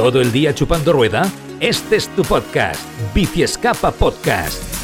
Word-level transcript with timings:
¿Todo 0.00 0.22
el 0.22 0.32
día 0.32 0.54
chupando 0.54 0.94
rueda? 0.94 1.30
Este 1.60 1.96
es 1.96 2.08
tu 2.16 2.22
podcast, 2.22 2.80
Bici 3.14 3.42
Escapa 3.42 3.90
Podcast. 3.92 4.79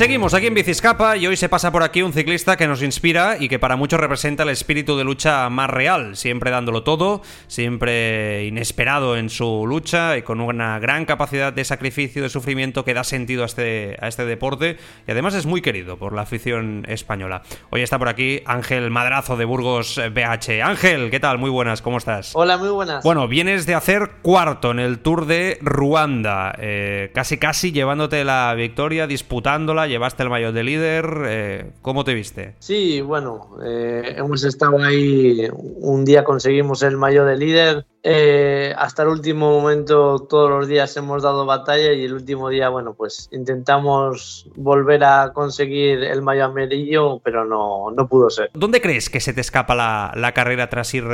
Seguimos 0.00 0.32
aquí 0.32 0.46
en 0.46 0.54
Biciscapa 0.54 1.18
y 1.18 1.26
hoy 1.26 1.36
se 1.36 1.50
pasa 1.50 1.70
por 1.70 1.82
aquí 1.82 2.00
un 2.00 2.14
ciclista 2.14 2.56
que 2.56 2.66
nos 2.66 2.82
inspira 2.82 3.36
y 3.38 3.50
que 3.50 3.58
para 3.58 3.76
muchos 3.76 4.00
representa 4.00 4.44
el 4.44 4.48
espíritu 4.48 4.96
de 4.96 5.04
lucha 5.04 5.50
más 5.50 5.68
real, 5.68 6.16
siempre 6.16 6.50
dándolo 6.50 6.84
todo, 6.84 7.20
siempre 7.48 8.46
inesperado 8.46 9.18
en 9.18 9.28
su 9.28 9.66
lucha 9.66 10.16
y 10.16 10.22
con 10.22 10.40
una 10.40 10.78
gran 10.78 11.04
capacidad 11.04 11.52
de 11.52 11.66
sacrificio, 11.66 12.22
de 12.22 12.30
sufrimiento 12.30 12.82
que 12.82 12.94
da 12.94 13.04
sentido 13.04 13.42
a 13.42 13.44
este, 13.44 13.98
a 14.00 14.08
este 14.08 14.24
deporte 14.24 14.78
y 15.06 15.10
además 15.10 15.34
es 15.34 15.44
muy 15.44 15.60
querido 15.60 15.98
por 15.98 16.14
la 16.14 16.22
afición 16.22 16.86
española. 16.88 17.42
Hoy 17.68 17.82
está 17.82 17.98
por 17.98 18.08
aquí 18.08 18.40
Ángel 18.46 18.90
Madrazo 18.90 19.36
de 19.36 19.44
Burgos 19.44 20.00
BH. 20.14 20.62
Ángel, 20.62 21.10
¿qué 21.10 21.20
tal? 21.20 21.36
Muy 21.36 21.50
buenas, 21.50 21.82
¿cómo 21.82 21.98
estás? 21.98 22.30
Hola, 22.32 22.56
muy 22.56 22.70
buenas. 22.70 23.04
Bueno, 23.04 23.28
vienes 23.28 23.66
de 23.66 23.74
hacer 23.74 24.12
cuarto 24.22 24.70
en 24.70 24.78
el 24.78 25.00
Tour 25.00 25.26
de 25.26 25.58
Ruanda, 25.60 26.54
eh, 26.58 27.10
casi 27.12 27.36
casi 27.36 27.70
llevándote 27.70 28.24
la 28.24 28.54
victoria, 28.54 29.06
disputándola 29.06 29.89
llevaste 29.90 30.22
el 30.22 30.30
maillot 30.30 30.54
de 30.54 30.64
líder. 30.64 31.22
Eh, 31.26 31.72
¿Cómo 31.82 32.04
te 32.04 32.14
viste? 32.14 32.54
Sí, 32.60 33.02
bueno, 33.02 33.58
eh, 33.62 34.14
hemos 34.16 34.42
estado 34.44 34.82
ahí. 34.82 35.46
Un 35.52 36.04
día 36.06 36.24
conseguimos 36.24 36.82
el 36.82 36.96
maillot 36.96 37.26
de 37.26 37.36
líder. 37.36 37.86
Eh, 38.02 38.72
hasta 38.78 39.02
el 39.02 39.08
último 39.08 39.60
momento, 39.60 40.20
todos 40.20 40.48
los 40.48 40.68
días 40.68 40.96
hemos 40.96 41.22
dado 41.22 41.44
batalla 41.44 41.92
y 41.92 42.04
el 42.04 42.14
último 42.14 42.48
día, 42.48 42.70
bueno, 42.70 42.94
pues 42.94 43.28
intentamos 43.30 44.48
volver 44.56 45.04
a 45.04 45.32
conseguir 45.34 46.02
el 46.04 46.22
maillot 46.22 46.46
amarillo, 46.46 47.18
pero 47.18 47.44
no, 47.44 47.90
no 47.90 48.08
pudo 48.08 48.30
ser. 48.30 48.50
¿Dónde 48.54 48.80
crees 48.80 49.10
que 49.10 49.20
se 49.20 49.34
te 49.34 49.42
escapa 49.42 49.74
la, 49.74 50.32
carrera 50.32 50.70
tras 50.70 50.94
ir 50.94 51.04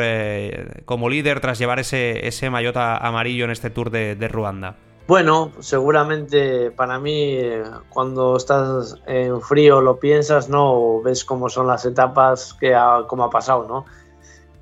como 0.84 1.08
líder, 1.08 1.40
tras 1.40 1.58
llevar 1.58 1.80
ese, 1.80 2.28
ese 2.28 2.50
maillot 2.50 2.76
amarillo 2.76 3.46
en 3.46 3.50
este 3.50 3.70
Tour 3.70 3.90
de 3.90 4.28
Ruanda? 4.28 4.76
Bueno, 5.06 5.52
seguramente 5.60 6.72
para 6.72 6.98
mí 6.98 7.38
cuando 7.90 8.36
estás 8.36 8.96
en 9.06 9.40
frío 9.40 9.80
lo 9.80 10.00
piensas, 10.00 10.48
¿no? 10.48 11.00
ves 11.00 11.24
cómo 11.24 11.48
son 11.48 11.68
las 11.68 11.84
etapas, 11.84 12.54
que 12.54 12.74
ha, 12.74 13.04
cómo 13.06 13.22
ha 13.22 13.30
pasado, 13.30 13.68
¿no? 13.68 13.84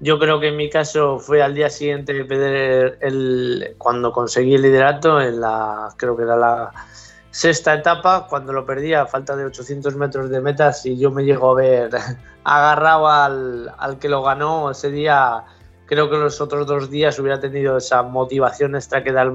Yo 0.00 0.18
creo 0.18 0.40
que 0.40 0.48
en 0.48 0.56
mi 0.56 0.68
caso 0.68 1.18
fue 1.18 1.42
al 1.42 1.54
día 1.54 1.70
siguiente 1.70 2.12
de 2.12 2.26
perder 2.26 2.98
el, 3.00 3.74
cuando 3.78 4.12
conseguí 4.12 4.54
el 4.54 4.60
liderato, 4.60 5.18
en 5.18 5.40
la, 5.40 5.88
creo 5.96 6.14
que 6.14 6.24
era 6.24 6.36
la 6.36 6.72
sexta 7.30 7.72
etapa, 7.72 8.26
cuando 8.28 8.52
lo 8.52 8.66
perdí 8.66 8.92
a 8.92 9.06
falta 9.06 9.34
de 9.36 9.46
800 9.46 9.96
metros 9.96 10.28
de 10.28 10.42
metas 10.42 10.84
y 10.84 10.98
yo 10.98 11.10
me 11.10 11.24
llego 11.24 11.52
a 11.52 11.54
ver 11.54 11.90
agarrado 12.44 13.08
al, 13.08 13.72
al 13.78 13.98
que 13.98 14.10
lo 14.10 14.22
ganó 14.22 14.70
ese 14.72 14.90
día, 14.90 15.44
creo 15.86 16.10
que 16.10 16.18
los 16.18 16.38
otros 16.42 16.66
dos 16.66 16.90
días 16.90 17.18
hubiera 17.18 17.40
tenido 17.40 17.78
esa 17.78 18.02
motivación 18.02 18.74
extra 18.74 19.02
que 19.02 19.10
da 19.10 19.22
el 19.22 19.32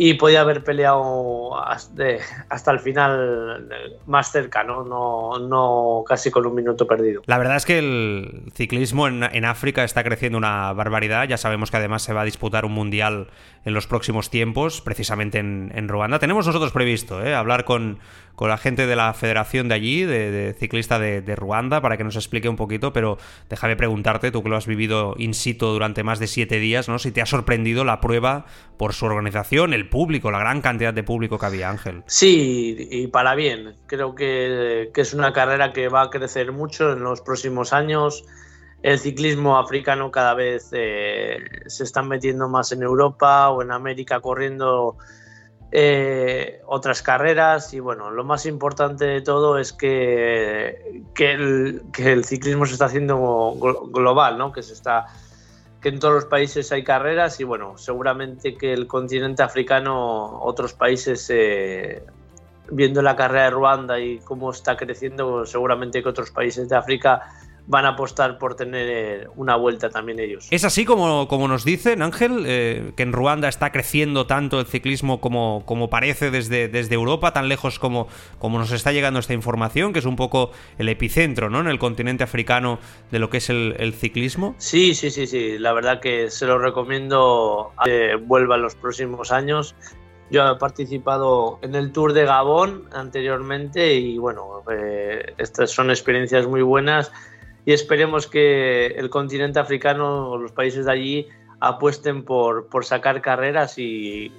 y 0.00 0.14
podía 0.14 0.42
haber 0.42 0.62
peleado 0.62 1.60
hasta, 1.60 2.70
el 2.70 2.78
final 2.78 3.68
más 4.06 4.30
cerca, 4.30 4.62
¿no? 4.62 4.84
¿no? 4.84 6.04
casi 6.06 6.30
con 6.30 6.46
un 6.46 6.54
minuto 6.54 6.86
perdido. 6.86 7.22
La 7.26 7.36
verdad 7.36 7.56
es 7.56 7.66
que 7.66 7.78
el 7.80 8.44
ciclismo 8.54 9.08
en, 9.08 9.44
África 9.44 9.82
está 9.82 10.04
creciendo 10.04 10.38
una 10.38 10.72
barbaridad. 10.72 11.26
Ya 11.28 11.36
sabemos 11.36 11.72
que 11.72 11.78
además 11.78 12.02
se 12.02 12.12
va 12.12 12.20
a 12.20 12.24
disputar 12.24 12.64
un 12.64 12.72
mundial 12.72 13.26
en 13.64 13.74
los 13.74 13.88
próximos 13.88 14.30
tiempos, 14.30 14.80
precisamente 14.80 15.38
en, 15.38 15.88
Ruanda. 15.88 16.20
Tenemos 16.20 16.46
nosotros 16.46 16.70
previsto 16.70 17.24
¿eh? 17.24 17.34
hablar 17.34 17.64
con, 17.64 17.98
con 18.38 18.50
la 18.50 18.56
gente 18.56 18.86
de 18.86 18.94
la 18.94 19.12
federación 19.14 19.68
de 19.68 19.74
allí, 19.74 20.04
de, 20.04 20.54
ciclista 20.56 21.00
de, 21.00 21.34
Ruanda, 21.34 21.80
para 21.80 21.96
que 21.96 22.04
nos 22.04 22.14
explique 22.14 22.48
un 22.48 22.54
poquito, 22.54 22.92
pero 22.92 23.18
déjame 23.50 23.74
preguntarte, 23.74 24.30
tú 24.30 24.44
que 24.44 24.48
lo 24.48 24.56
has 24.56 24.68
vivido 24.68 25.16
in 25.18 25.34
situ 25.34 25.66
durante 25.66 26.04
más 26.04 26.20
de 26.20 26.28
siete 26.28 26.60
días, 26.60 26.88
¿no? 26.88 27.00
Si 27.00 27.10
te 27.10 27.20
ha 27.20 27.26
sorprendido 27.26 27.84
la 27.84 28.00
prueba 28.00 28.46
por 28.76 28.92
su 28.92 29.06
organización, 29.06 29.74
el 29.74 29.87
público, 29.88 30.30
la 30.30 30.38
gran 30.38 30.60
cantidad 30.60 30.94
de 30.94 31.02
público 31.02 31.38
que 31.38 31.46
había, 31.46 31.68
Ángel. 31.68 32.02
Sí, 32.06 32.88
y 32.90 33.06
para 33.08 33.34
bien. 33.34 33.74
Creo 33.86 34.14
que, 34.14 34.90
es 34.94 35.14
una 35.14 35.32
carrera 35.32 35.72
que 35.72 35.88
va 35.88 36.02
a 36.02 36.10
crecer 36.10 36.52
mucho 36.52 36.92
en 36.92 37.02
los 37.02 37.20
próximos 37.20 37.72
años 37.72 38.24
el 38.80 39.00
ciclismo 39.00 39.58
africano 39.58 40.12
cada 40.12 40.34
vez 40.34 40.70
eh, 40.72 41.38
se 41.66 41.82
están 41.82 42.06
metiendo 42.06 42.48
más 42.48 42.70
en 42.70 42.84
Europa 42.84 43.50
o 43.50 43.60
en 43.60 43.72
América 43.72 44.20
corriendo 44.20 44.96
eh, 45.70 46.62
otras 46.66 47.02
carreras 47.02 47.74
y 47.74 47.80
bueno, 47.80 48.10
lo 48.10 48.24
más 48.24 48.46
importante 48.46 49.04
de 49.04 49.20
todo 49.20 49.58
es 49.58 49.74
que, 49.74 51.02
que, 51.14 51.32
el, 51.32 52.24
ciclismo 52.24 52.64
se 52.64 52.72
está 52.72 52.86
haciendo 52.86 53.54
global, 53.92 54.38
¿no? 54.38 54.50
que, 54.50 54.62
se 54.62 54.72
está, 54.72 55.06
que 55.80 55.88
en 55.90 55.98
todos 56.00 56.14
los 56.14 56.24
países 56.24 56.72
hay 56.72 56.82
carreras 56.82 57.38
y 57.40 57.44
bueno, 57.44 57.78
seguramente 57.78 58.56
que 58.56 58.72
el 58.72 58.86
continente 58.86 59.42
africano, 59.42 60.40
otros 60.42 60.72
países, 60.72 61.30
eh, 61.30 62.02
viendo 62.70 63.00
la 63.00 63.14
carrera 63.14 63.44
de 63.44 63.50
Ruanda 63.50 64.00
y 64.00 64.18
cómo 64.18 64.50
está 64.50 64.76
creciendo, 64.76 65.46
seguramente 65.46 66.02
que 66.02 66.08
otros 66.08 66.30
países 66.30 66.68
de 66.68 66.76
África 66.76 67.37
van 67.68 67.84
a 67.84 67.90
apostar 67.90 68.38
por 68.38 68.54
tener 68.54 69.28
una 69.36 69.54
vuelta 69.54 69.90
también 69.90 70.18
ellos. 70.18 70.48
¿Es 70.50 70.64
así 70.64 70.86
como, 70.86 71.28
como 71.28 71.48
nos 71.48 71.66
dicen, 71.66 72.00
Ángel, 72.00 72.44
eh, 72.46 72.92
que 72.96 73.02
en 73.02 73.12
Ruanda 73.12 73.46
está 73.46 73.70
creciendo 73.70 74.26
tanto 74.26 74.58
el 74.58 74.66
ciclismo 74.66 75.20
como, 75.20 75.62
como 75.66 75.90
parece 75.90 76.30
desde, 76.30 76.68
desde 76.68 76.94
Europa, 76.94 77.34
tan 77.34 77.46
lejos 77.48 77.78
como, 77.78 78.08
como 78.38 78.58
nos 78.58 78.72
está 78.72 78.90
llegando 78.90 79.20
esta 79.20 79.34
información, 79.34 79.92
que 79.92 79.98
es 79.98 80.06
un 80.06 80.16
poco 80.16 80.50
el 80.78 80.88
epicentro 80.88 81.50
¿no? 81.50 81.60
en 81.60 81.66
el 81.66 81.78
continente 81.78 82.24
africano 82.24 82.78
de 83.10 83.18
lo 83.18 83.28
que 83.28 83.36
es 83.36 83.50
el, 83.50 83.94
ciclismo? 83.94 84.54
Sí, 84.56 84.94
sí, 84.94 85.10
sí, 85.10 85.26
sí, 85.26 85.58
la 85.58 85.74
verdad 85.74 86.00
que 86.00 86.30
se 86.30 86.46
lo 86.46 86.58
recomiendo 86.58 87.72
que 87.84 88.16
vuelva 88.16 88.56
en 88.56 88.62
los 88.62 88.76
próximos 88.76 89.30
años. 89.30 89.74
Yo 90.30 90.46
he 90.50 90.56
participado 90.56 91.58
en 91.60 91.74
el 91.74 91.92
Tour 91.92 92.14
de 92.14 92.24
Gabón 92.24 92.84
anteriormente 92.92 93.94
y 93.94 94.16
bueno, 94.16 94.62
eh, 94.70 95.34
estas 95.36 95.70
son 95.70 95.90
experiencias 95.90 96.46
muy 96.46 96.62
buenas 96.62 97.12
y 97.68 97.72
esperemos 97.74 98.26
que 98.26 98.86
el 98.86 99.10
continente 99.10 99.58
africano 99.58 100.30
o 100.30 100.38
los 100.38 100.52
países 100.52 100.86
de 100.86 100.90
allí 100.92 101.28
apuesten 101.60 102.22
por, 102.22 102.68
por 102.68 102.86
sacar 102.86 103.20
carreras 103.20 103.74
y, 103.76 104.32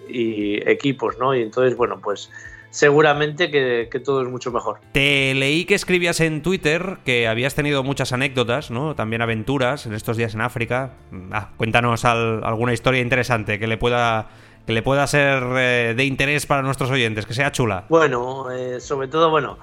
equipos, 0.65 1.19
¿no? 1.19 1.35
Y 1.35 1.43
entonces, 1.43 1.77
bueno, 1.77 1.99
pues 2.01 2.31
seguramente 2.71 3.51
que, 3.51 3.87
todo 4.03 4.23
es 4.23 4.29
mucho 4.29 4.51
mejor. 4.51 4.79
Te 4.93 5.35
leí 5.35 5.65
que 5.65 5.75
escribías 5.75 6.21
en 6.21 6.41
Twitter 6.41 6.97
que 7.05 7.27
habías 7.27 7.53
tenido 7.53 7.83
muchas 7.83 8.13
anécdotas, 8.13 8.71
¿no? 8.71 8.95
También 8.95 9.21
aventuras 9.21 9.85
en 9.85 9.93
estos 9.93 10.17
días 10.17 10.33
en 10.33 10.41
África. 10.41 10.93
Ah, 11.31 11.51
cuéntanos 11.55 12.05
alguna 12.05 12.73
historia 12.73 12.99
interesante 12.99 13.59
que 13.59 13.67
le 13.67 13.77
pueda 13.77 14.31
que 14.65 14.73
le 14.73 14.81
pueda 14.81 15.05
ser 15.05 15.43
eh, 15.55 15.93
de 15.95 16.03
interés 16.03 16.47
para 16.47 16.63
nuestros 16.63 16.89
oyentes, 16.89 17.27
que 17.27 17.35
sea 17.35 17.51
chula. 17.51 17.85
Bueno, 17.89 18.49
eh, 18.49 18.79
sobre 18.79 19.07
todo, 19.07 19.29
bueno, 19.29 19.59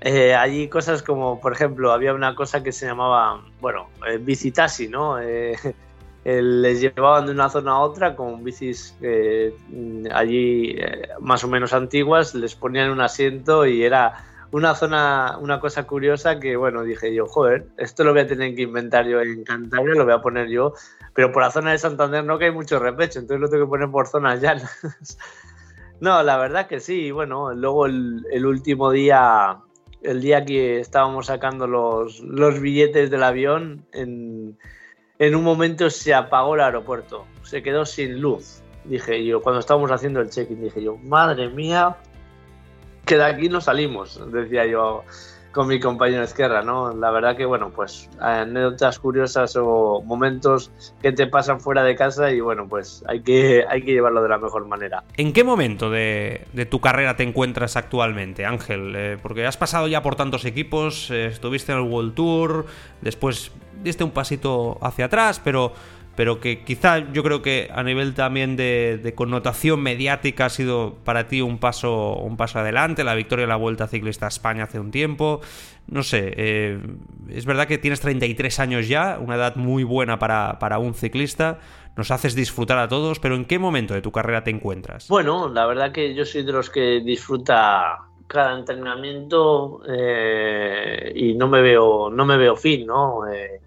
eh, 0.00 0.34
allí 0.34 0.68
cosas 0.68 1.02
como, 1.02 1.40
por 1.40 1.52
ejemplo, 1.52 1.92
había 1.92 2.14
una 2.14 2.34
cosa 2.34 2.62
que 2.62 2.70
se 2.70 2.86
llamaba, 2.86 3.42
bueno, 3.60 3.88
eh, 4.06 4.18
bicitasi, 4.18 4.88
¿no? 4.88 5.18
Eh, 5.20 5.56
les 6.24 6.80
llevaban 6.80 7.26
de 7.26 7.32
una 7.32 7.48
zona 7.48 7.72
a 7.72 7.80
otra 7.80 8.14
con 8.14 8.44
bicis 8.44 8.94
allí 10.12 10.76
más 11.20 11.42
o 11.42 11.48
menos 11.48 11.72
antiguas, 11.72 12.34
les 12.34 12.54
ponían 12.54 12.90
un 12.90 13.00
asiento 13.00 13.64
y 13.64 13.82
era 13.82 14.24
una 14.50 14.74
zona, 14.74 15.38
una 15.40 15.58
cosa 15.58 15.86
curiosa 15.86 16.38
que, 16.38 16.56
bueno, 16.56 16.82
dije 16.82 17.14
yo, 17.14 17.26
joder, 17.26 17.68
esto 17.78 18.04
lo 18.04 18.12
voy 18.12 18.22
a 18.22 18.26
tener 18.26 18.54
que 18.54 18.62
inventar 18.62 19.06
yo 19.06 19.22
en 19.22 19.42
Cantabria, 19.42 19.94
lo 19.94 20.04
voy 20.04 20.12
a 20.12 20.20
poner 20.20 20.48
yo, 20.48 20.74
pero 21.14 21.32
por 21.32 21.42
la 21.42 21.50
zona 21.50 21.70
de 21.70 21.78
Santander 21.78 22.24
no 22.24 22.38
que 22.38 22.46
hay 22.46 22.52
mucho 22.52 22.78
repecho, 22.78 23.20
entonces 23.20 23.40
lo 23.40 23.48
tengo 23.48 23.64
que 23.64 23.70
poner 23.70 23.90
por 23.90 24.06
zonas 24.06 24.42
llanas. 24.42 24.70
no, 26.00 26.22
la 26.22 26.36
verdad 26.36 26.66
que 26.66 26.80
sí, 26.80 27.10
bueno, 27.10 27.54
luego 27.54 27.86
el 27.86 28.44
último 28.44 28.90
día 28.90 29.62
el 30.02 30.20
día 30.20 30.44
que 30.44 30.80
estábamos 30.80 31.26
sacando 31.26 31.66
los, 31.66 32.20
los 32.20 32.60
billetes 32.60 33.10
del 33.10 33.22
avión, 33.22 33.84
en, 33.92 34.56
en, 35.18 35.34
un 35.34 35.44
momento 35.44 35.90
se 35.90 36.14
apagó 36.14 36.54
el 36.54 36.60
aeropuerto, 36.60 37.26
se 37.42 37.62
quedó 37.62 37.84
sin 37.84 38.20
luz. 38.20 38.62
Dije 38.84 39.24
yo, 39.24 39.42
cuando 39.42 39.60
estábamos 39.60 39.90
haciendo 39.90 40.20
el 40.20 40.30
check-in, 40.30 40.62
dije 40.62 40.82
yo, 40.82 40.96
madre 40.96 41.48
mía, 41.48 41.96
que 43.04 43.16
de 43.16 43.24
aquí 43.24 43.48
no 43.48 43.60
salimos, 43.60 44.20
decía 44.32 44.66
yo 44.66 45.02
con 45.52 45.68
mi 45.68 45.80
compañero 45.80 46.22
Esquerra, 46.22 46.62
¿no? 46.62 46.94
La 46.94 47.10
verdad 47.10 47.36
que, 47.36 47.44
bueno, 47.44 47.70
pues 47.70 48.08
anécdotas 48.20 48.98
curiosas 48.98 49.56
o 49.56 50.02
momentos 50.04 50.70
que 51.02 51.12
te 51.12 51.26
pasan 51.26 51.60
fuera 51.60 51.82
de 51.82 51.94
casa 51.96 52.30
y, 52.30 52.40
bueno, 52.40 52.66
pues 52.68 53.04
hay 53.08 53.22
que, 53.22 53.64
hay 53.68 53.82
que 53.82 53.92
llevarlo 53.92 54.22
de 54.22 54.28
la 54.28 54.38
mejor 54.38 54.66
manera. 54.66 55.04
¿En 55.16 55.32
qué 55.32 55.44
momento 55.44 55.90
de, 55.90 56.46
tu 56.70 56.80
carrera 56.80 57.16
te 57.16 57.22
encuentras 57.22 57.76
actualmente, 57.76 58.44
Ángel? 58.44 58.94
Eh, 58.94 59.18
porque 59.22 59.46
has 59.46 59.56
pasado 59.56 59.88
ya 59.88 60.02
por 60.02 60.16
tantos 60.16 60.44
equipos, 60.44 61.10
eh, 61.10 61.26
estuviste 61.26 61.72
en 61.72 61.78
el 61.78 61.84
World 61.84 62.14
Tour, 62.14 62.66
después 63.00 63.50
diste 63.82 64.04
un 64.04 64.10
pasito 64.10 64.78
hacia 64.82 65.06
atrás, 65.06 65.40
pero 65.42 65.72
pero 66.18 66.40
que 66.40 66.64
quizá 66.64 67.12
yo 67.12 67.22
creo 67.22 67.42
que 67.42 67.70
a 67.72 67.84
nivel 67.84 68.12
también 68.12 68.56
de, 68.56 69.12
connotación 69.14 69.80
mediática 69.80 70.46
ha 70.46 70.48
sido 70.48 70.96
para 71.04 71.28
ti 71.28 71.42
un 71.42 71.58
paso, 71.58 72.16
un 72.16 72.36
paso 72.36 72.58
adelante, 72.58 73.04
la 73.04 73.14
victoria 73.14 73.44
de 73.44 73.48
la 73.48 73.54
Vuelta 73.54 73.86
Ciclista 73.86 74.24
a 74.24 74.28
España 74.28 74.64
hace 74.64 74.80
un 74.80 74.90
tiempo. 74.90 75.40
No 75.86 76.02
sé, 76.02 76.34
eh, 76.36 76.80
es 77.28 77.46
verdad 77.46 77.68
que 77.68 77.78
tienes 77.78 78.00
33 78.00 78.58
años 78.58 78.88
ya, 78.88 79.20
una 79.20 79.36
edad 79.36 79.54
muy 79.54 79.84
buena 79.84 80.18
para, 80.18 80.58
para 80.58 80.80
un 80.80 80.94
ciclista, 80.94 81.60
nos 81.96 82.10
haces 82.10 82.34
disfrutar 82.34 82.78
a 82.78 82.88
todos, 82.88 83.20
pero 83.20 83.36
¿en 83.36 83.44
qué 83.44 83.60
momento 83.60 83.94
de 83.94 84.02
tu 84.02 84.10
carrera 84.10 84.42
te 84.42 84.50
encuentras? 84.50 85.06
Bueno, 85.06 85.48
la 85.48 85.66
verdad 85.66 85.92
que 85.92 86.16
yo 86.16 86.24
soy 86.24 86.42
de 86.42 86.50
los 86.50 86.68
que 86.68 86.98
disfruta 86.98 87.96
cada 88.26 88.58
entrenamiento 88.58 89.82
eh, 89.88 91.12
y 91.14 91.34
no 91.34 91.46
me 91.46 91.62
veo 91.62 92.10
no 92.10 92.26
me 92.26 92.36
veo 92.36 92.56
fin 92.56 92.84
no 92.84 93.26
eh, 93.26 93.58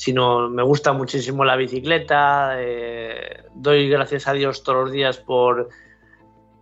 sino 0.00 0.48
me 0.48 0.62
gusta 0.62 0.94
muchísimo 0.94 1.44
la 1.44 1.56
bicicleta, 1.56 2.54
eh, 2.56 3.44
doy 3.54 3.86
gracias 3.90 4.26
a 4.28 4.32
Dios 4.32 4.62
todos 4.62 4.84
los 4.84 4.92
días 4.92 5.18
por, 5.18 5.68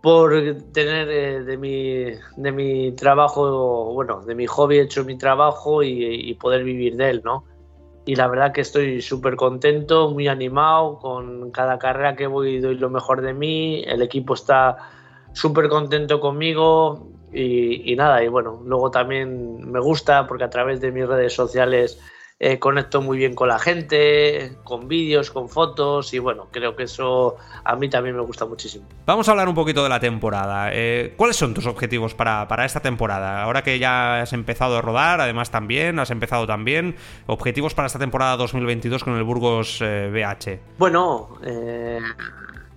por 0.01 0.33
tener 0.73 1.09
eh, 1.09 1.43
de, 1.45 1.55
mi, 1.55 2.03
de 2.35 2.51
mi 2.51 2.91
trabajo, 2.91 3.93
bueno, 3.93 4.19
de 4.25 4.35
mi 4.35 4.45
hobby 4.45 4.79
hecho 4.79 5.05
mi 5.05 5.17
trabajo 5.17 5.81
y, 5.83 6.33
poder 6.33 6.65
vivir 6.65 6.97
de 6.97 7.11
él, 7.11 7.21
¿no? 7.23 7.45
Y 8.05 8.17
la 8.17 8.27
verdad 8.27 8.51
que 8.51 8.59
estoy 8.59 9.01
súper 9.01 9.37
contento, 9.37 10.09
muy 10.09 10.27
animado, 10.27 10.99
con 10.99 11.51
cada 11.51 11.79
carrera 11.79 12.17
que 12.17 12.27
voy 12.27 12.59
doy 12.59 12.75
lo 12.75 12.89
mejor 12.89 13.21
de 13.21 13.33
mí, 13.33 13.83
el 13.87 14.01
equipo 14.01 14.33
está 14.33 14.75
súper 15.31 15.69
contento 15.69 16.19
conmigo 16.19 17.07
y, 17.31 17.89
y 17.89 17.95
nada, 17.95 18.21
y 18.21 18.27
bueno, 18.27 18.61
luego 18.65 18.91
también 18.91 19.71
me 19.71 19.79
gusta 19.79 20.27
porque 20.27 20.43
a 20.43 20.49
través 20.49 20.81
de 20.81 20.91
mis 20.91 21.07
redes 21.07 21.31
sociales 21.33 22.01
eh, 22.41 22.57
conecto 22.57 23.01
muy 23.01 23.17
bien 23.17 23.35
con 23.35 23.49
la 23.49 23.59
gente, 23.59 24.53
con 24.63 24.87
vídeos, 24.87 25.29
con 25.29 25.49
fotos 25.49 26.13
y 26.13 26.19
bueno, 26.19 26.47
creo 26.51 26.73
que 26.73 26.83
eso 26.83 27.35
a 27.65 27.75
mí 27.75 27.89
también 27.89 28.15
me 28.15 28.21
gusta 28.21 28.45
muchísimo. 28.45 28.87
Vamos 29.05 29.27
a 29.27 29.31
hablar 29.31 29.49
un 29.49 29.55
poquito 29.55 29.83
de 29.83 29.89
la 29.89 29.99
temporada. 29.99 30.69
Eh, 30.71 31.15
¿Cuáles 31.17 31.35
son 31.35 31.53
tus 31.53 31.65
objetivos 31.65 32.13
para, 32.13 32.47
esta 32.63 32.79
temporada? 32.79 33.43
Ahora 33.43 33.61
que 33.61 33.77
ya 33.77 34.21
has 34.21 34.31
empezado 34.31 34.77
a 34.77 34.81
rodar, 34.81 35.19
además 35.19 35.51
también, 35.51 35.99
has 35.99 36.11
empezado 36.11 36.47
también, 36.47 36.95
objetivos 37.27 37.73
para 37.73 37.87
esta 37.87 37.99
temporada 37.99 38.37
2022 38.37 39.03
con 39.03 39.17
el 39.17 39.23
Burgos 39.23 39.79
BH. 39.81 40.47
Eh, 40.47 40.59
bueno, 40.77 41.39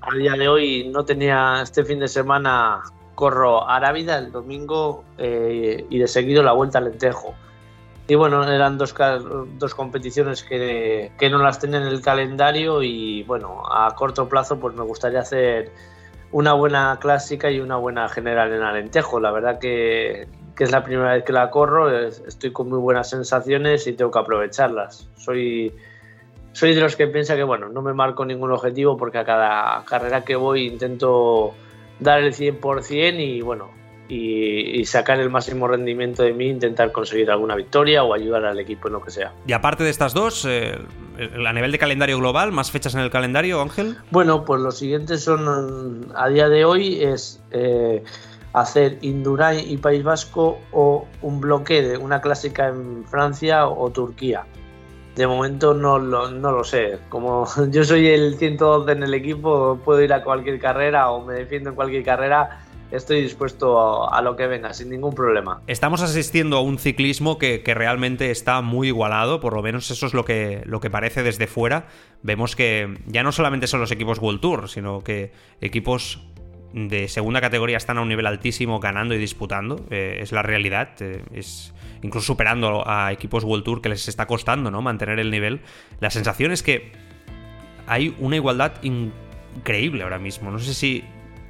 a 0.00 0.14
día 0.17 0.32
de 0.32 0.49
hoy 0.49 0.88
no 0.93 1.05
tenía 1.05 1.61
este 1.62 1.85
fin 1.85 2.00
de 2.00 2.09
semana 2.09 2.82
corro 3.14 3.69
Arávida 3.69 4.19
el 4.19 4.32
domingo 4.32 5.05
y 5.20 5.99
de 5.99 6.09
seguido 6.09 6.43
la 6.43 6.50
vuelta 6.50 6.79
al 6.79 6.87
Lentejo. 6.87 7.37
Y 8.08 8.14
bueno, 8.16 8.43
eran 8.50 8.78
dos, 8.78 8.94
dos 9.58 9.75
competiciones 9.75 10.43
que, 10.43 11.12
que, 11.19 11.31
no 11.31 11.38
las 11.38 11.60
tenía 11.60 11.78
en 11.78 11.87
el 11.87 12.02
calendario 12.02 12.82
y 12.82 13.22
bueno, 13.22 13.62
a 13.70 13.94
corto 13.94 14.28
plazo 14.28 14.58
pues 14.58 14.75
me 14.75 14.82
gustaría 14.82 15.20
hacer 15.20 15.70
una 16.32 16.54
buena 16.54 16.99
clásica 17.00 17.50
y 17.50 17.60
una 17.60 17.76
buena 17.76 18.08
general 18.08 18.52
en 18.52 18.62
Alentejo. 18.62 19.20
La 19.20 19.31
verdad 19.31 19.58
que, 19.58 20.26
que 20.56 20.64
es 20.64 20.72
la 20.72 20.82
primera 20.82 21.12
vez 21.12 21.25
que 21.25 21.32
la 21.32 21.50
corro, 21.50 21.96
estoy 22.08 22.52
con 22.52 22.69
muy 22.69 22.78
buenas 22.78 23.08
sensaciones 23.10 23.87
y 23.87 23.93
tengo 23.93 24.10
que 24.10 24.19
aprovecharlas. 24.19 25.08
Soy, 25.16 25.72
soy 26.52 26.75
de 26.75 26.81
los 26.81 26.96
que 26.96 27.06
piensa 27.06 27.37
que 27.37 27.44
bueno, 27.44 27.69
no 27.69 27.82
me 27.82 27.93
marco 27.93 28.25
ningún 28.25 28.50
objetivo 28.50 28.96
porque 28.96 29.19
a 29.19 29.25
cada 29.25 29.84
carrera 29.84 30.25
que 30.25 30.34
voy 30.34 30.66
intento 30.66 31.54
dar 32.00 32.20
el 32.20 32.34
100% 32.34 33.20
y 33.20 33.43
bueno, 33.43 33.70
y, 34.08 34.84
sacar 34.84 35.20
el 35.20 35.31
máximo 35.31 35.69
rendimiento 35.69 36.22
de 36.22 36.32
mí, 36.32 36.49
intentar 36.49 36.93
conseguir 36.93 37.31
alguna 37.31 37.54
victoria 37.54 38.04
o 38.04 38.12
ayudar 38.12 38.44
al 38.44 38.58
equipo 38.58 38.88
en 38.88 38.94
lo 38.94 39.02
que 39.02 39.10
sea. 39.10 39.32
Y 39.46 39.52
aparte 39.52 39.84
de 39.84 39.90
estas 39.90 40.12
dos, 40.12 40.44
eh, 40.49 40.78
a 41.46 41.52
nivel 41.52 41.72
de 41.72 41.78
calendario 41.78 42.19
global, 42.19 42.52
¿más 42.52 42.70
fechas 42.70 42.94
en 42.94 43.00
el 43.00 43.10
calendario, 43.10 43.60
Ángel? 43.60 43.96
Bueno, 44.10 44.44
pues 44.44 44.60
los 44.60 44.76
siguientes 44.78 45.25
son, 45.25 46.12
a 46.14 46.28
día 46.28 46.49
de 46.49 46.64
hoy, 46.64 47.02
es 47.02 47.40
eh, 47.52 48.02
hacer 48.52 48.99
Indurain 49.02 49.64
y 49.66 49.76
País 49.78 50.02
Vasco 50.02 50.58
o 50.72 51.06
un 51.22 51.40
bloque 51.40 51.82
de 51.82 51.96
una 51.96 52.20
clásica 52.20 52.69
en 52.69 53.04
Francia 53.06 53.66
o, 53.66 53.90
Turquía. 53.90 54.44
De 55.16 55.26
momento 55.26 55.75
no 55.75 55.99
lo, 55.99 56.31
no 56.31 56.52
lo 56.52 56.64
sé. 56.64 56.99
Como 57.08 57.46
yo 57.70 57.84
soy 57.84 58.08
el 58.08 58.37
112 58.37 58.93
en 58.93 59.02
el 59.02 59.14
equipo, 59.14 59.78
puedo 59.84 60.02
ir 60.02 60.12
a 60.12 60.22
cualquier 60.22 60.58
carrera 60.58 61.10
o 61.10 61.25
me 61.25 61.34
defiendo 61.34 61.70
en 61.70 61.76
cualquier 61.76 62.02
carrera 62.02 62.66
estoy 62.93 63.23
dispuesto 63.23 64.12
a, 64.12 64.21
lo 64.23 64.37
que 64.37 64.47
venga, 64.47 64.73
sin 64.73 64.91
ningún 64.91 65.15
problema. 65.15 65.62
Estamos 65.67 66.03
asistiendo 66.03 66.56
a 66.56 66.62
un 66.62 66.79
ciclismo 66.79 67.39
que, 67.39 67.62
realmente 67.73 68.31
está 68.31 68.61
muy 68.61 68.89
igualado, 68.89 69.41
por 69.41 69.55
lo 69.55 69.62
menos 69.62 69.91
eso 69.91 70.06
es 70.06 70.15
lo 70.15 70.25
que, 70.25 70.62
lo 70.67 70.81
que 70.81 70.91
parece 70.91 71.23
desde 71.23 71.47
fuera. 71.47 71.87
Vemos 72.23 72.55
que 72.55 72.99
ya 73.06 73.23
no 73.23 73.33
solamente 73.33 73.67
son 73.67 73.81
los 73.81 73.91
equipos 73.91 74.19
World 74.19 74.41
Tour, 74.41 74.69
sino 74.69 75.03
que 75.03 75.33
equipos 75.61 76.21
de 76.73 77.09
segunda 77.09 77.41
categoría 77.41 77.77
están 77.77 77.99
a 77.99 78.03
un 78.03 78.09
nivel 78.09 78.27
altísimo 78.27 78.81
ganando 78.81 79.15
y 79.15 79.19
disputando, 79.19 79.85
eh, 79.91 80.19
es 80.21 80.33
la 80.33 80.43
realidad, 80.43 80.91
eh, 81.00 81.23
es 81.33 81.75
incluso 82.03 82.27
superando 82.27 82.88
a 82.88 83.12
equipos 83.12 83.45
World 83.45 83.65
Tour 83.65 83.83
que 83.83 83.88
les 83.88 84.09
está 84.09 84.27
costando 84.27 84.71
¿no? 84.71 84.83
mantener 84.83 85.19
el 85.19 85.31
nivel. 85.31 85.61
La 86.00 86.11
sensación 86.11 86.53
es 86.53 86.62
que 86.62 86.93
hay 87.87 88.15
una 88.19 88.37
igualdad 88.37 88.73
increíble 88.83 90.03
ahora 90.03 90.19
mismo, 90.19 90.50
no 90.50 90.59
sé 90.59 90.75
si 90.75 91.05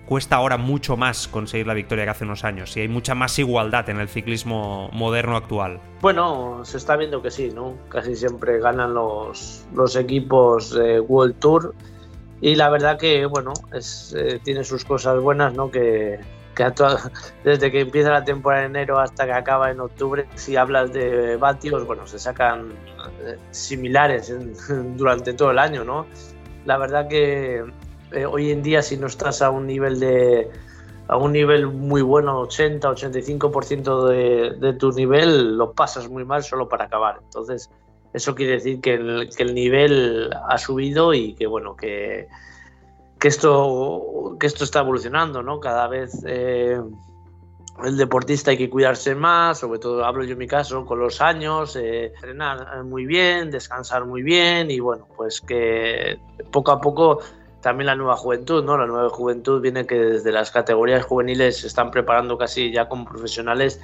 cuesta 0.06 0.37
ahora 0.37 0.56
mucho 0.56 0.96
más 0.96 1.28
conseguir 1.28 1.66
la 1.66 1.75
victoria 1.75 2.04
que 2.04 2.10
hace 2.10 2.25
unos 2.25 2.44
años 2.44 2.76
y 2.76 2.81
hay 2.81 2.88
mucha 2.88 3.14
más 3.14 3.38
igualdad 3.38 3.88
en 3.88 3.99
el 4.00 4.08
ciclismo 4.08 4.90
moderno 4.93 5.37
actual. 5.37 5.81
Bueno, 6.00 6.64
se 6.64 6.76
está 6.76 6.96
viendo 6.96 7.22
que 7.22 7.31
sí, 7.31 7.50
¿no? 7.54 7.76
Casi 7.88 8.16
siempre 8.16 8.58
ganan 8.60 8.94
los, 8.94 9.64
los 9.75 9.96
equipos 9.96 10.75
de 10.75 11.00
World 11.00 11.38
Tour 11.38 11.75
y 12.40 12.56
la 12.56 12.69
verdad 12.70 12.99
que, 12.99 13.25
bueno, 13.26 13.52
es, 13.72 14.14
eh, 14.19 14.40
tiene 14.43 14.64
sus 14.64 14.84
cosas 14.84 15.20
buenas, 15.20 15.54
¿no? 15.54 15.70
Que, 15.70 16.19
desde 17.44 17.72
que 17.72 17.81
empieza 17.81 18.10
la 18.10 18.25
temporada 18.25 18.64
en 18.64 18.76
enero 18.76 18.99
hasta 18.99 19.25
que 19.25 19.32
acaba 19.32 19.70
en 19.70 19.81
octubre, 19.81 20.26
si 20.34 20.56
hablas 20.56 20.93
de 20.93 21.37
vatios, 21.37 21.87
bueno, 21.87 22.06
se 22.06 22.19
sacan 22.19 22.72
eh, 23.25 23.38
similares 23.52 24.34
durante 24.96 25.32
todo 25.32 25.52
el 25.52 25.58
año, 25.58 25.84
¿no? 25.84 26.06
La 26.64 26.76
verdad 26.78 27.08
que 27.08 27.64
eh, 28.12 28.26
hoy 28.26 28.50
en 28.50 28.62
día 28.62 28.82
si 28.82 28.97
no 28.97 29.06
estás 29.06 29.43
a 29.43 29.50
un 29.50 29.67
nivel 29.67 30.00
de 30.00 30.50
a 31.09 31.17
un 31.17 31.32
nivel 31.32 31.67
muy 31.67 32.00
bueno, 32.00 32.38
80, 32.41 32.88
85% 32.91 34.56
de, 34.59 34.73
tu 34.75 34.93
nivel, 34.93 35.59
lo 35.59 35.73
pasas 35.73 36.09
muy 36.09 36.25
mal 36.25 36.43
solo 36.43 36.69
para 36.69 36.85
acabar. 36.85 37.19
Entonces, 37.23 37.70
eso 38.14 38.35
quiere 38.35 38.53
decir 38.53 38.81
que 38.81 38.94
el, 38.94 39.29
que 39.37 39.43
el 39.43 39.55
nivel 39.55 40.31
ha 40.49 40.56
subido 40.59 41.12
y 41.12 41.35
que 41.35 41.47
bueno, 41.47 41.76
que, 41.76 42.29
que, 43.19 43.29
esto, 43.29 44.37
que 44.38 44.47
esto 44.47 44.64
está 44.64 44.81
evolucionando, 44.81 45.43
¿no? 45.43 45.61
Cada 45.61 45.88
vez 45.88 46.23
eh, 46.26 46.81
el 47.85 47.97
deportista 47.97 48.53
hay 48.53 48.59
que 48.59 48.70
cuidarse 48.70 49.14
más, 49.14 49.59
sobre 49.59 49.79
todo 49.81 50.05
hablo 50.05 50.25
yo 50.25 50.32
en 50.32 50.38
mi 50.38 50.47
caso, 50.47 50.85
con 50.85 50.99
los 50.99 51.20
años, 51.20 51.75
eh, 51.76 52.06
entrenar 52.06 52.85
muy 52.85 53.06
bien, 53.06 53.50
descansar 53.50 54.05
muy 54.05 54.23
bien 54.23 54.70
y 54.70 54.79
bueno, 54.79 55.06
pues 55.17 55.41
que 55.41 56.19
poco 56.50 56.71
a 56.71 56.81
poco 56.81 57.21
también 57.62 57.87
la 57.87 57.95
nueva 57.95 58.16
juventud, 58.16 58.62
¿no? 58.62 58.76
La 58.76 58.87
nueva 58.87 59.09
juventud 59.09 59.61
viene 59.61 59.87
que 59.87 59.95
desde 59.95 60.33
las 60.33 60.50
categorías 60.50 61.04
juveniles 61.04 61.61
se 61.61 61.69
están 61.69 61.90
preparando 61.90 62.37
casi 62.37 62.73
ya 62.73 62.88
como 62.88 63.07
profesionales 63.07 63.81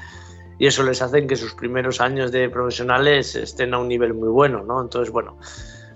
y 0.59 0.67
eso 0.67 0.83
les 0.83 1.01
hace 1.01 1.27
que 1.27 1.37
sus 1.37 1.55
primeros 1.55 2.01
años 2.01 2.33
de 2.33 2.51
profesionales 2.51 3.37
estén 3.37 3.73
a 3.73 3.79
un 3.79 3.89
nivel 3.89 4.13
muy 4.13 4.29
bueno, 4.29 4.65
¿no? 4.65 4.83
Entonces, 4.83 5.13
bueno, 5.13 5.39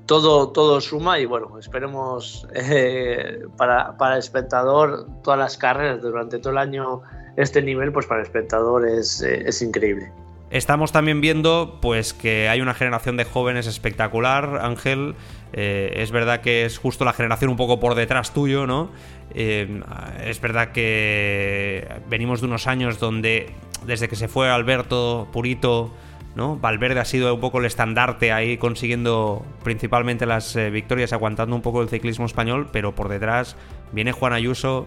todo, 0.07 0.51
todo 0.51 0.81
suma 0.81 1.19
y 1.19 1.27
bueno, 1.27 1.59
esperemos 1.59 2.47
eh, 2.55 3.43
para, 3.57 3.97
para 3.97 4.15
el 4.15 4.21
espectador 4.21 5.07
todas 5.23 5.39
las 5.39 5.57
carreras 5.59 6.01
durante 6.01 6.39
todo 6.39 6.53
el 6.53 6.59
año 6.59 7.03
este 7.37 7.63
nivel, 7.63 7.93
pues 7.93 8.07
para 8.07 8.21
el 8.21 8.27
espectador 8.27 8.87
es, 8.87 9.23
eh, 9.23 9.43
es 9.47 9.61
increíble. 9.63 10.13
Estamos 10.53 10.93
también 10.93 11.23
viendo 11.23 11.79
pues 11.81 12.13
que 12.13 12.51
hay 12.51 12.61
una 12.61 12.75
generación 12.75 13.17
de 13.17 13.25
jóvenes 13.25 13.67
espectacular, 13.67 14.61
Ángel. 14.63 15.15
Eh, 15.55 15.95
es 15.97 16.11
verdad 16.11 16.43
que 16.43 16.67
es 16.67 16.77
justo 16.77 17.07
la 17.07 17.15
generación 17.15 17.51
un 17.51 17.57
poco 17.57 17.81
por 17.81 17.95
detrás 17.95 18.35
tuyo, 18.35 18.67
¿no? 18.67 18.91
Eh, 19.35 19.81
es 20.23 20.43
verdad 20.43 20.73
que 20.73 21.89
venimos 22.11 22.43
de 22.43 22.49
unos 22.49 22.67
años 22.67 22.99
donde 22.99 23.49
desde 23.87 24.11
que 24.11 24.17
se 24.17 24.29
fue 24.29 24.51
Alberto 24.51 25.27
Purito, 25.33 25.91
¿no? 26.35 26.59
Valverde 26.59 27.01
ha 27.01 27.07
sido 27.07 27.35
un 27.35 27.41
poco 27.41 27.59
el 27.61 27.65
estandarte 27.65 28.31
ahí 28.31 28.59
consiguiendo 28.59 29.47
principalmente 29.65 30.27
las 30.27 30.55
eh, 30.55 30.69
victorias, 30.69 31.15
aguantando 31.15 31.57
un 31.57 31.63
poco 31.63 31.81
el 31.81 31.89
ciclismo 31.89 32.27
español, 32.27 32.69
pero 32.71 32.95
por 32.95 33.09
detrás 33.09 33.57
viene 33.93 34.13
Juan 34.13 34.35
Ayuso, 34.35 34.87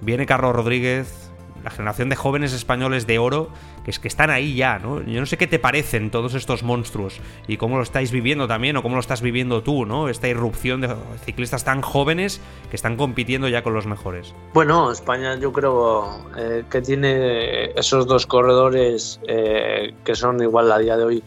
viene 0.00 0.26
Carlos 0.26 0.56
Rodríguez, 0.56 1.23
la 1.64 1.70
generación 1.70 2.10
de 2.10 2.16
jóvenes 2.16 2.52
españoles 2.52 3.06
de 3.06 3.18
oro, 3.18 3.48
que 3.84 3.90
es 3.90 3.98
que 3.98 4.06
están 4.06 4.30
ahí 4.30 4.54
ya, 4.54 4.78
¿no? 4.78 5.02
Yo 5.02 5.18
no 5.18 5.26
sé 5.26 5.38
qué 5.38 5.46
te 5.46 5.58
parecen 5.58 6.10
todos 6.10 6.34
estos 6.34 6.62
monstruos 6.62 7.20
y 7.48 7.56
cómo 7.56 7.78
lo 7.78 7.82
estáis 7.82 8.12
viviendo 8.12 8.46
también 8.46 8.76
o 8.76 8.82
cómo 8.82 8.96
lo 8.96 9.00
estás 9.00 9.22
viviendo 9.22 9.62
tú, 9.62 9.86
¿no? 9.86 10.10
Esta 10.10 10.28
irrupción 10.28 10.82
de 10.82 10.94
ciclistas 11.24 11.64
tan 11.64 11.80
jóvenes 11.80 12.42
que 12.68 12.76
están 12.76 12.96
compitiendo 12.96 13.48
ya 13.48 13.62
con 13.62 13.72
los 13.72 13.86
mejores. 13.86 14.34
Bueno, 14.52 14.90
España 14.90 15.36
yo 15.36 15.52
creo 15.52 16.28
eh, 16.36 16.64
que 16.70 16.82
tiene 16.82 17.70
esos 17.70 18.06
dos 18.06 18.26
corredores 18.26 19.20
eh, 19.26 19.94
que 20.04 20.14
son 20.14 20.42
igual 20.42 20.70
a 20.70 20.78
día 20.78 20.98
de 20.98 21.04
hoy 21.04 21.24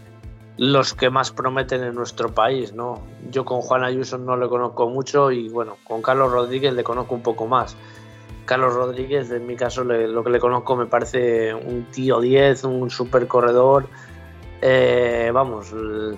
los 0.58 0.94
que 0.96 1.10
más 1.10 1.32
prometen 1.32 1.84
en 1.84 1.94
nuestro 1.94 2.34
país, 2.34 2.74
¿no? 2.74 3.01
Yo 3.32 3.46
con 3.46 3.62
Juan 3.62 3.84
Ayuso 3.84 4.17
no 4.17 4.38
le 4.38 4.48
conozco 4.48 4.89
mucho 4.89 5.32
y 5.32 5.50
bueno, 5.50 5.77
con 5.84 6.01
Carlos 6.01 6.32
Rodríguez 6.32 6.74
le 6.74 6.84
conozco 6.84 7.13
un 7.13 7.22
poco 7.22 7.46
más. 7.46 7.75
Carlos 8.47 8.73
Rodríguez, 8.73 9.29
en 9.29 9.45
mi 9.45 9.55
caso, 9.55 9.83
lo 9.83 10.23
que 10.23 10.29
le 10.29 10.39
conozco 10.39 10.75
me 10.77 10.85
parece 10.85 11.53
un 11.53 11.83
tío 11.91 12.21
10, 12.21 12.63
un 12.63 12.89
super 12.89 13.27
corredor. 13.27 13.87
Eh, 14.61 15.29
vamos, 15.31 15.71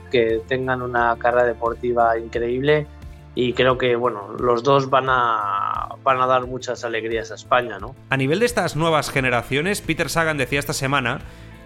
que 0.10 0.42
tengan 0.48 0.82
una 0.82 1.18
carrera 1.18 1.46
deportiva 1.46 2.18
increíble 2.18 2.88
y 3.36 3.54
creo 3.54 3.78
que 3.78 3.96
bueno, 3.96 4.30
los 4.40 4.64
dos 4.64 4.90
van 4.90 5.08
a, 5.10 5.90
van 6.04 6.22
a 6.22 6.28
dar 6.28 6.46
muchas 6.46 6.86
alegrías 6.86 7.32
a 7.32 7.36
España, 7.36 7.80
¿no? 7.80 7.96
A 8.10 8.16
nivel 8.16 8.40
de 8.40 8.46
estas 8.46 8.76
nuevas 8.76 9.10
generaciones, 9.10 9.82
Peter 9.82 10.10
Sagan 10.10 10.38
decía 10.38 10.60
esta 10.60 10.74
semana 10.74 11.20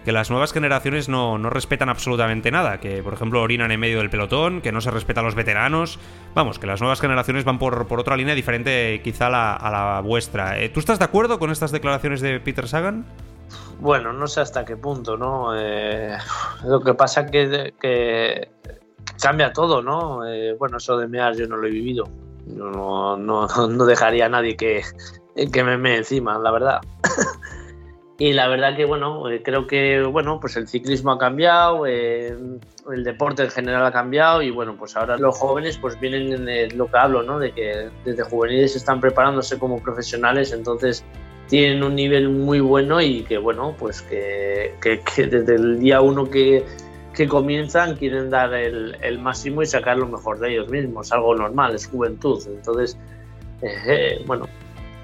que 0.04 0.12
las 0.12 0.30
nuevas 0.30 0.52
generaciones 0.52 1.08
no, 1.08 1.38
respetan 1.50 1.88
absolutamente 1.88 2.50
nada, 2.50 2.78
que 2.78 3.02
por 3.02 3.14
ejemplo 3.14 3.42
orinan 3.42 3.70
en 3.70 3.80
medio 3.80 3.98
del 3.98 4.10
pelotón, 4.10 4.60
que 4.60 4.72
no 4.72 4.80
se 4.80 4.90
respeta 4.90 5.20
a 5.20 5.24
los 5.24 5.34
veteranos, 5.34 5.98
vamos, 6.34 6.58
que 6.58 6.66
las 6.66 6.80
nuevas 6.80 7.00
generaciones 7.00 7.44
van 7.44 7.58
por, 7.58 7.86
por 7.86 8.00
otra 8.00 8.16
línea 8.16 8.34
diferente 8.34 9.00
quizá 9.02 9.26
a 9.26 9.70
la, 9.70 10.00
vuestra. 10.04 10.58
Eh, 10.60 10.68
¿Tú 10.68 10.80
estás 10.80 10.98
de 10.98 11.06
acuerdo 11.06 11.38
con 11.38 11.50
estas 11.50 11.72
declaraciones 11.72 12.20
de 12.20 12.38
Peter 12.40 12.68
Sagan? 12.68 13.04
Bueno, 13.80 14.12
no 14.12 14.26
sé 14.26 14.40
hasta 14.40 14.64
qué 14.64 14.76
punto, 14.76 15.16
¿no? 15.16 15.56
Eh, 15.56 16.16
lo 16.64 16.80
que 16.80 16.94
pasa 16.94 17.26
que, 17.26 17.74
que 17.80 18.50
cambia 19.20 19.52
todo, 19.52 19.82
¿no? 19.82 20.26
Eh, 20.26 20.54
bueno, 20.58 20.76
eso 20.78 20.96
de 20.96 21.08
mear 21.08 21.34
yo 21.36 21.46
no 21.46 21.56
lo 21.56 21.66
he 21.66 21.70
vivido. 21.70 22.04
No, 22.46 23.16
no, 23.16 23.46
no 23.68 23.84
dejaría 23.86 24.26
a 24.26 24.28
nadie 24.28 24.56
que, 24.56 24.82
que 25.52 25.64
me 25.64 25.78
mee 25.78 25.96
encima, 25.98 26.38
la 26.38 26.50
verdad. 26.50 26.80
Y 28.24 28.32
la 28.32 28.48
verdad 28.48 28.74
que, 28.74 28.86
bueno, 28.86 29.28
eh, 29.28 29.42
creo 29.42 29.66
que, 29.66 30.02
bueno, 30.02 30.40
pues 30.40 30.56
el 30.56 30.66
ciclismo 30.66 31.12
ha 31.12 31.18
cambiado, 31.18 31.86
eh, 31.86 32.34
el 32.90 33.04
deporte 33.04 33.42
en 33.42 33.50
general 33.50 33.84
ha 33.84 33.92
cambiado 33.92 34.40
y, 34.40 34.50
bueno, 34.50 34.76
pues 34.78 34.96
ahora 34.96 35.18
los 35.18 35.36
jóvenes 35.36 35.76
pues 35.76 36.00
vienen 36.00 36.48
en 36.48 36.78
lo 36.78 36.90
que 36.90 36.96
hablo, 36.96 37.22
¿no? 37.22 37.38
De 37.38 37.52
que 37.52 37.90
desde 38.02 38.22
juveniles 38.22 38.76
están 38.76 38.98
preparándose 38.98 39.58
como 39.58 39.78
profesionales, 39.82 40.52
entonces 40.52 41.04
tienen 41.48 41.84
un 41.84 41.96
nivel 41.96 42.30
muy 42.30 42.60
bueno 42.60 42.98
y 43.02 43.24
que, 43.24 43.36
bueno, 43.36 43.76
pues 43.78 44.00
que, 44.00 44.72
desde 44.82 45.54
el 45.54 45.78
día 45.78 46.00
uno 46.00 46.30
que, 46.30 46.64
que 47.12 47.28
comienzan 47.28 47.94
quieren 47.94 48.30
dar 48.30 48.54
el, 48.54 49.18
máximo 49.18 49.60
y 49.60 49.66
sacar 49.66 49.98
lo 49.98 50.08
mejor 50.08 50.38
de 50.38 50.52
ellos 50.52 50.70
mismos, 50.70 51.12
algo 51.12 51.34
normal, 51.34 51.74
es 51.74 51.86
juventud. 51.88 52.42
Entonces, 52.46 52.96
eh, 53.60 54.24
bueno, 54.26 54.48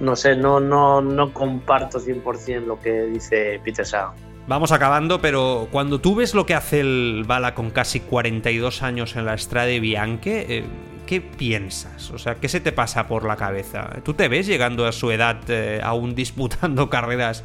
no 0.00 0.16
sé, 0.16 0.34
no, 0.34 0.58
no, 0.58 1.00
no 1.00 1.32
comparto 1.32 2.00
100% 2.00 2.64
lo 2.64 2.80
que 2.80 3.02
dice 3.04 3.60
Peter 3.62 3.86
Sagan. 3.86 4.30
Vamos 4.46 4.72
acabando, 4.72 5.20
pero 5.20 5.68
cuando 5.70 6.00
tú 6.00 6.16
ves 6.16 6.34
lo 6.34 6.44
que 6.44 6.54
hace 6.54 6.80
el 6.80 7.24
Bala 7.26 7.54
con 7.54 7.70
casi 7.70 8.00
42 8.00 8.82
años 8.82 9.14
en 9.14 9.26
la 9.26 9.38
Strade 9.38 9.78
Bianche, 9.78 10.58
eh, 10.58 10.64
¿qué 11.06 11.20
piensas? 11.20 12.10
O 12.10 12.18
sea, 12.18 12.34
¿qué 12.34 12.48
se 12.48 12.58
te 12.58 12.72
pasa 12.72 13.06
por 13.06 13.24
la 13.24 13.36
cabeza? 13.36 13.90
¿Tú 14.02 14.14
te 14.14 14.26
ves 14.28 14.46
llegando 14.46 14.86
a 14.86 14.92
su 14.92 15.12
edad 15.12 15.38
eh, 15.48 15.80
aún 15.84 16.14
disputando 16.14 16.90
carreras? 16.90 17.44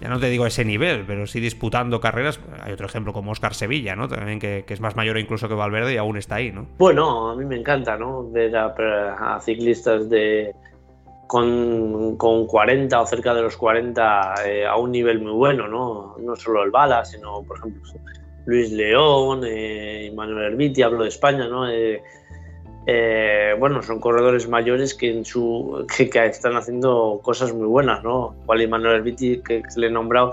Ya 0.00 0.08
no 0.08 0.18
te 0.18 0.30
digo 0.30 0.44
a 0.44 0.48
ese 0.48 0.64
nivel, 0.64 1.04
pero 1.06 1.26
sí 1.26 1.40
disputando 1.40 2.00
carreras. 2.00 2.40
Hay 2.62 2.72
otro 2.72 2.86
ejemplo 2.86 3.12
como 3.12 3.32
Oscar 3.32 3.54
Sevilla, 3.54 3.94
¿no? 3.94 4.08
También 4.08 4.38
que, 4.38 4.64
es 4.66 4.80
más 4.80 4.96
mayor 4.96 5.18
incluso 5.18 5.46
que 5.46 5.54
Valverde 5.54 5.92
y 5.92 5.98
aún 5.98 6.16
está 6.16 6.36
ahí, 6.36 6.50
¿no? 6.50 6.66
Bueno, 6.78 7.30
a 7.30 7.36
mí 7.36 7.44
me 7.44 7.56
encanta, 7.56 7.98
¿no? 7.98 8.28
Ver 8.30 8.56
a 8.56 9.38
ciclistas 9.40 10.08
de, 10.08 10.54
con, 11.30 12.16
con, 12.16 12.44
40 12.44 13.00
o 13.00 13.06
cerca 13.06 13.32
de 13.32 13.42
los 13.42 13.56
40 13.56 14.34
eh, 14.44 14.66
a 14.66 14.76
un 14.76 14.90
nivel 14.90 15.20
muy 15.20 15.30
bueno, 15.30 15.68
¿no? 15.68 16.16
No 16.18 16.34
solo 16.34 16.64
el 16.64 16.72
Bala, 16.72 17.04
sino, 17.04 17.44
por 17.44 17.58
ejemplo, 17.58 17.80
Luis 18.46 18.72
León, 18.72 19.42
eh, 19.46 20.10
Manuel 20.12 20.72
hablo 20.84 21.04
de 21.04 21.08
España, 21.08 21.46
¿no? 21.46 21.70
Eh, 21.70 22.02
eh, 22.84 23.54
bueno, 23.60 23.80
son 23.80 24.00
corredores 24.00 24.48
mayores 24.48 24.92
que, 24.92 25.08
en 25.12 25.24
su, 25.24 25.86
que, 25.96 26.10
están 26.26 26.56
haciendo 26.56 27.20
cosas 27.22 27.52
muy 27.52 27.68
buenas, 27.68 28.02
¿no? 28.02 28.34
Igual 28.42 28.68
Manuel 28.68 28.96
Herbiti, 28.96 29.40
que, 29.40 29.62
le 29.76 29.86
he 29.86 29.90
nombrado, 29.90 30.32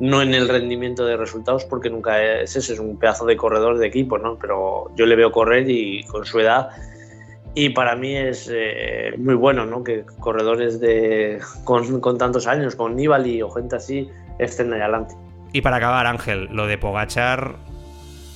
no 0.00 0.22
en 0.22 0.34
el 0.34 0.48
rendimiento 0.48 1.04
de 1.04 1.16
resultados, 1.16 1.64
porque 1.66 1.88
nunca 1.88 2.20
es 2.20 2.56
ese, 2.56 2.72
es 2.72 2.80
un 2.80 2.98
pedazo 2.98 3.26
de 3.26 3.36
corredor 3.36 3.78
de 3.78 3.86
equipo, 3.86 4.18
¿no? 4.18 4.36
Pero 4.40 4.90
yo 4.96 5.06
le 5.06 5.14
veo 5.14 5.30
correr 5.30 5.70
y 5.70 6.02
con 6.02 6.26
su 6.26 6.40
edad 6.40 6.70
y 7.54 7.70
para 7.70 7.96
mí 7.96 8.16
es 8.16 8.50
eh, 8.52 9.14
muy 9.18 9.34
bueno 9.34 9.66
¿no? 9.66 9.84
que 9.84 10.04
corredores 10.20 10.80
de, 10.80 11.40
con, 11.64 12.00
con, 12.00 12.16
tantos 12.18 12.46
años, 12.46 12.76
con 12.76 12.96
Nibali 12.96 13.42
o 13.42 13.50
gente 13.50 13.76
así, 13.76 14.08
estén 14.38 14.72
ahí 14.72 14.80
adelante. 14.80 15.14
Y 15.52 15.60
para 15.60 15.76
acabar, 15.76 16.06
Ángel, 16.06 16.48
lo 16.50 16.66
de 16.66 16.78
Pogachar, 16.78 17.56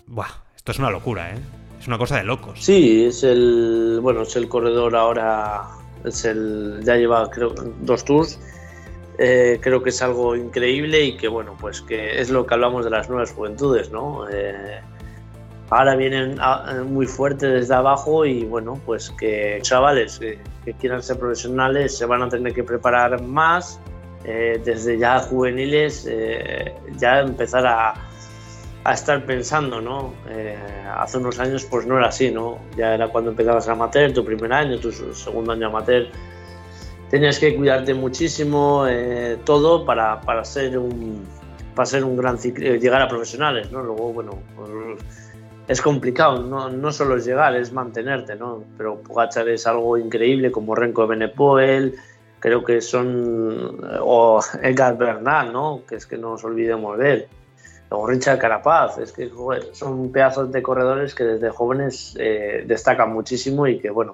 Buah, 0.07 0.29
esto 0.55 0.73
es 0.73 0.79
una 0.79 0.91
locura, 0.91 1.31
¿eh? 1.31 1.39
Es 1.81 1.89
una 1.89 1.99
cosa 1.99 2.17
de 2.17 2.25
locos. 2.25 2.63
Sí, 2.63 3.07
es 3.07 3.23
el, 3.23 4.01
bueno, 4.03 4.23
es 4.23 4.37
el 4.37 4.49
corredor 4.49 4.95
ahora, 4.95 5.65
es 6.05 6.25
el, 6.25 6.81
ya 6.85 6.97
lleva 6.97 7.31
creo 7.31 7.55
dos 7.81 8.05
tours. 8.05 8.39
Eh, 9.19 9.59
creo 9.63 9.83
que 9.83 9.89
es 9.89 10.03
algo 10.03 10.37
increíble 10.37 11.03
y 11.03 11.17
que 11.17 11.29
bueno, 11.29 11.57
pues 11.59 11.81
que 11.81 12.21
es 12.21 12.29
lo 12.29 12.45
que 12.45 12.53
hablamos 12.53 12.85
de 12.85 12.91
las 12.91 13.09
nuevas 13.09 13.33
juventudes, 13.33 13.91
¿no? 13.91 14.29
Eh, 14.31 14.81
ahora 15.71 15.97
vienen 15.97 16.37
ah, 16.41 16.83
muy 16.87 17.07
fuerte 17.07 17.47
desde 17.47 17.75
abajo 17.75 18.25
y 18.25 18.45
bueno, 18.45 18.81
pues 18.87 19.11
que 19.19 19.59
chavales 19.63 20.19
que, 20.19 20.39
quieran 20.81 21.03
ser 21.03 21.19
profesionales 21.19 21.97
se 21.97 22.07
van 22.07 22.23
a 22.23 22.29
tener 22.29 22.53
que 22.53 22.65
preparar 22.65 23.23
más 23.23 23.81
eh, 24.25 24.61
desde 24.65 24.99
ya 24.99 25.21
juveniles, 25.21 26.07
eh, 26.11 26.75
ya 26.99 27.21
empezar 27.21 27.65
a, 27.65 27.95
a, 28.83 28.93
estar 28.93 29.25
pensando, 29.25 29.81
¿no? 29.81 30.13
Eh, 30.29 30.57
hace 30.97 31.19
unos 31.19 31.39
años 31.39 31.65
pues 31.71 31.87
no 31.87 31.99
era 31.99 32.09
así, 32.09 32.33
¿no? 32.33 32.59
Ya 32.77 32.95
era 32.95 33.09
cuando 33.09 33.31
empezabas 33.31 33.69
a 33.69 33.73
amateur, 33.73 34.13
tu 34.13 34.25
primer 34.25 34.53
año, 34.53 34.79
tu 34.79 34.91
segundo 34.91 35.53
año 35.53 35.69
amateur, 35.69 36.09
tenías 37.11 37.39
que 37.39 37.55
cuidarte 37.55 37.95
muchísimo, 37.95 38.87
todo 39.45 39.85
para, 39.85 40.21
para 40.23 40.45
ser 40.45 40.79
un 40.79 41.25
para 41.77 41.87
ser 41.87 42.05
un 42.05 42.17
gran 42.17 42.39
llegar 42.39 43.03
a 43.03 43.09
profesionales, 43.09 43.71
¿no? 43.71 43.83
Luego, 43.83 44.13
bueno, 44.13 44.33
pues, 44.57 44.99
es 45.69 45.83
complicado, 45.83 46.43
no, 46.43 46.71
no, 46.71 46.93
solo 46.93 47.17
es 47.17 47.25
llegar, 47.25 47.57
es 47.57 47.73
mantenerte, 47.73 48.37
¿no? 48.37 48.63
Pero 48.77 49.01
Pogachar 49.01 49.49
es 49.49 49.67
algo 49.67 49.99
increíble, 49.99 50.53
como 50.53 50.75
Renko 50.75 51.07
Benepoel, 51.07 51.97
creo 52.39 52.63
que 52.63 52.81
son, 52.81 53.81
o 54.01 54.41
Edgar 54.63 54.97
Bernal, 54.97 55.53
¿no? 55.53 55.83
Que 55.89 55.97
es 55.97 56.07
que 56.07 56.17
no 56.17 56.31
nos 56.33 56.45
olvidemos 56.45 56.99
de 56.99 57.13
él. 57.13 57.27
O 57.89 58.07
Richard 58.07 58.39
Carapaz, 58.39 58.99
es 58.99 59.13
que 59.13 59.31
son 59.73 60.13
pedazos 60.13 60.53
de 60.53 60.63
corredores 60.63 61.15
que 61.15 61.25
desde 61.25 61.51
jóvenes 61.51 62.17
eh, 62.19 62.65
destacan 62.67 63.13
muchísimo 63.13 63.67
y 63.67 63.79
que, 63.79 63.91
bueno, 63.91 64.13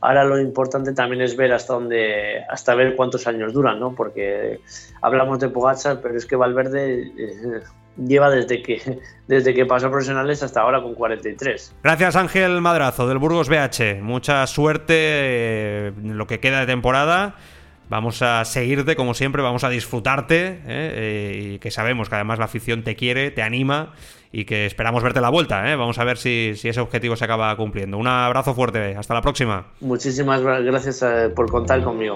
ahora 0.00 0.24
lo 0.24 0.38
importante 0.38 0.92
también 0.92 1.22
es 1.22 1.36
ver 1.36 1.52
hasta 1.52 1.74
dónde, 1.74 2.42
hasta 2.48 2.74
ver 2.74 2.96
cuántos 2.96 3.26
años 3.26 3.52
duran, 3.52 3.80
¿no? 3.80 3.94
Porque 3.94 4.60
hablamos 5.02 5.40
de 5.40 5.50
Pogachar, 5.50 6.00
pero 6.00 6.16
es 6.16 6.24
que 6.24 6.36
Valverde... 6.36 7.12
Eh, 7.18 7.62
lleva 7.96 8.30
desde 8.30 8.62
que, 8.62 8.98
desde 9.26 9.54
que 9.54 9.66
pasó 9.66 9.86
a 9.86 9.90
profesionales 9.90 10.42
hasta 10.42 10.60
ahora 10.60 10.82
con 10.82 10.94
43. 10.94 11.74
Gracias 11.82 12.16
Ángel 12.16 12.60
Madrazo 12.60 13.08
del 13.08 13.18
Burgos 13.18 13.48
BH. 13.48 14.02
Mucha 14.02 14.46
suerte 14.46 14.94
eh, 14.96 15.92
en 15.96 16.18
lo 16.18 16.26
que 16.26 16.40
queda 16.40 16.60
de 16.60 16.66
temporada. 16.66 17.36
Vamos 17.88 18.20
a 18.20 18.44
seguirte 18.44 18.96
como 18.96 19.14
siempre, 19.14 19.42
vamos 19.42 19.62
a 19.62 19.68
disfrutarte 19.68 20.46
eh, 20.46 20.58
eh, 20.66 21.50
y 21.54 21.58
que 21.60 21.70
sabemos 21.70 22.08
que 22.08 22.16
además 22.16 22.40
la 22.40 22.46
afición 22.46 22.82
te 22.82 22.96
quiere, 22.96 23.30
te 23.30 23.42
anima 23.42 23.92
y 24.32 24.44
que 24.44 24.66
esperamos 24.66 25.04
verte 25.04 25.20
la 25.20 25.30
vuelta. 25.30 25.62
Vamos 25.76 25.98
a 26.00 26.04
ver 26.04 26.18
si, 26.18 26.54
si, 26.56 26.68
ese 26.68 26.80
objetivo 26.80 27.14
se 27.14 27.24
acaba 27.24 27.56
cumpliendo. 27.56 27.96
Un 27.96 28.08
abrazo 28.08 28.54
fuerte, 28.54 28.96
hasta 28.96 29.14
la 29.14 29.22
próxima. 29.22 29.68
Muchísimas 29.80 30.42
gracias 30.42 31.04
por 31.36 31.48
contar 31.48 31.84
conmigo. 31.84 32.14